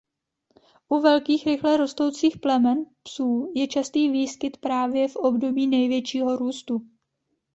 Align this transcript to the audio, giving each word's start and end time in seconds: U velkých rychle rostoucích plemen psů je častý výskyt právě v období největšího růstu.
U 0.89 0.99
velkých 1.01 1.45
rychle 1.47 1.77
rostoucích 1.77 2.37
plemen 2.37 2.85
psů 3.03 3.51
je 3.55 3.67
častý 3.67 4.09
výskyt 4.09 4.57
právě 4.57 5.07
v 5.07 5.15
období 5.15 5.67
největšího 5.67 6.35
růstu. 6.35 6.87